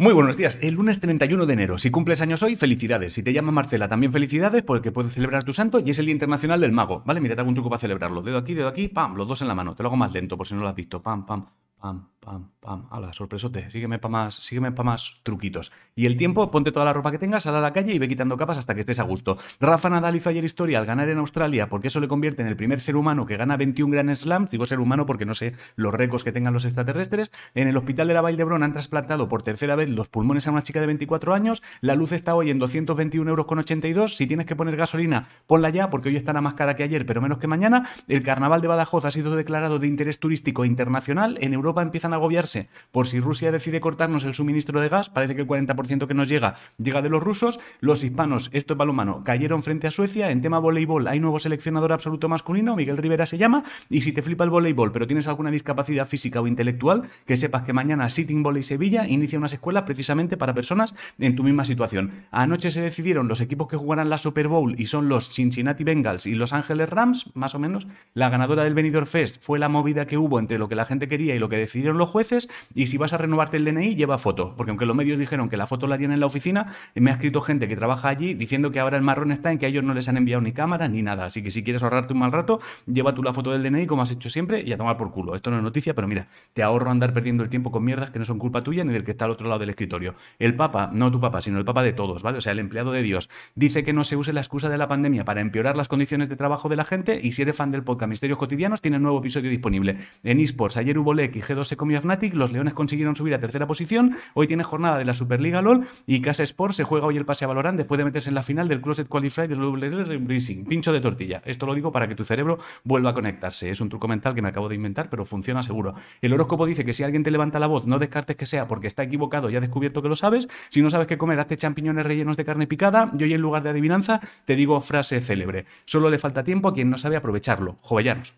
[0.00, 0.56] Muy buenos días.
[0.62, 1.76] El lunes 31 de enero.
[1.76, 3.12] Si cumples años hoy, felicidades.
[3.12, 6.14] Si te llama Marcela, también felicidades porque puedes celebrar tu santo y es el Día
[6.14, 7.02] Internacional del Mago.
[7.04, 7.20] ¿Vale?
[7.20, 8.22] Mira, te hago un truco para celebrarlo.
[8.22, 9.74] Dedo aquí, dedo aquí, pam, los dos en la mano.
[9.74, 11.02] Te lo hago más lento por si no lo has visto.
[11.02, 11.44] Pam, pam,
[11.78, 12.86] pam, pam, pam.
[12.90, 13.70] Hala, sorpresote.
[13.70, 15.72] Sígueme para más, sígueme para más truquitos.
[15.94, 18.08] Y el tiempo, ponte toda la ropa que tengas, sal a la calle y ve
[18.08, 19.38] quitando capas hasta que estés a gusto.
[19.58, 22.56] Rafa Nadal hizo ayer historia al ganar en Australia porque eso le convierte en el
[22.56, 24.50] primer ser humano que gana 21 Grand Slams.
[24.50, 27.32] Digo ser humano porque no sé los récords que tengan los extraterrestres.
[27.54, 30.62] En el hospital de la Vall han trasplantado por tercera vez los pulmones a una
[30.62, 31.62] chica de 24 años.
[31.80, 34.16] La luz está hoy en 221 euros con 82.
[34.16, 37.22] Si tienes que poner gasolina, ponla ya porque hoy estará más cara que ayer, pero
[37.22, 37.88] menos que mañana.
[38.08, 41.38] El carnaval de Badajoz ha sido declarado de interés turístico internacional.
[41.40, 45.10] En Europa empiezan agobiarse por si Rusia decide cortarnos el suministro de gas.
[45.10, 47.60] Parece que el 40% que nos llega llega de los rusos.
[47.80, 50.30] Los hispanos, esto es balomano, cayeron frente a Suecia.
[50.30, 53.64] En tema voleibol hay nuevo seleccionador absoluto masculino, Miguel Rivera se llama.
[53.88, 57.62] Y si te flipa el voleibol, pero tienes alguna discapacidad física o intelectual, que sepas
[57.62, 62.12] que mañana Sitting Volley Sevilla inicia unas escuelas precisamente para personas en tu misma situación.
[62.30, 66.26] Anoche se decidieron los equipos que jugarán la Super Bowl y son los Cincinnati Bengals
[66.26, 67.86] y Los Ángeles Rams, más o menos.
[68.14, 71.08] La ganadora del Benidorm Fest fue la movida que hubo entre lo que la gente
[71.08, 72.48] quería y lo que decidieron los jueces.
[72.74, 74.54] Y si vas a renovarte el DNI, lleva foto.
[74.56, 77.14] Porque aunque los medios dijeron que la foto la harían en la oficina, me ha
[77.14, 79.84] escrito gente que trabaja allí diciendo que ahora el marrón está en que a ellos
[79.84, 81.26] no les han enviado ni cámara ni nada.
[81.26, 84.02] Así que si quieres ahorrarte un mal rato, lleva tú la foto del DNI como
[84.02, 85.34] has hecho siempre y a tomar por culo.
[85.34, 88.18] Esto no es noticia, pero mira, te ahorro andar perdiendo el tiempo con mierdas que
[88.18, 90.14] no son culpa tuya ni del que está al otro lado del escritorio.
[90.38, 92.38] El Papa, no tu Papa, sino el Papa de todos, ¿vale?
[92.38, 94.88] O sea, el empleado de Dios, dice que no se use la excusa de la
[94.88, 97.82] pandemia para empeorar las condiciones de trabajo de la gente y si eres fan del
[97.82, 99.96] podcast Misterios Cotidianos, tiene un nuevo episodio disponible.
[100.22, 103.40] En eSports, ayer hubo LEC y G2 se comió Fnatic, los Leones consiguieron subir a
[103.40, 107.16] tercera posición, hoy tiene jornada de la Superliga LOL y Casa Sports se juega hoy
[107.16, 110.28] el pase a Valorant después de meterse en la final del Closet Qualify del WL
[110.28, 110.64] Racing.
[110.64, 111.42] Pincho de tortilla.
[111.44, 113.70] Esto lo digo para que tu cerebro vuelva a conectarse.
[113.70, 115.94] Es un truco mental que me acabo de inventar, pero funciona seguro.
[116.20, 118.86] El horóscopo dice que si alguien te levanta la voz, no descartes que sea porque
[118.86, 120.48] está equivocado y ha descubierto que lo sabes.
[120.68, 123.10] Si no sabes qué comer, hazte champiñones rellenos de carne picada.
[123.14, 125.64] Yo hoy en lugar de adivinanza te digo frase célebre.
[125.84, 127.78] Solo le falta tiempo a quien no sabe aprovecharlo.
[127.82, 128.34] Jovellanos.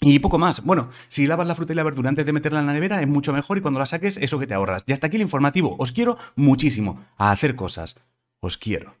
[0.00, 0.62] Y poco más.
[0.62, 3.08] Bueno, si lavas la fruta y la verdura antes de meterla en la nevera es
[3.08, 4.84] mucho mejor y cuando la saques eso que te ahorras.
[4.86, 5.76] Y hasta aquí el informativo.
[5.78, 7.96] Os quiero muchísimo a hacer cosas.
[8.40, 8.94] Os quiero.